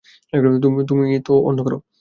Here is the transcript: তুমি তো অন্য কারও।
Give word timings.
তুমি 0.89 1.03
তো 1.21 1.33
অন্য 1.45 1.59
কারও। 1.65 1.81